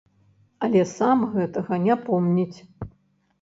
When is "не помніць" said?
1.85-2.59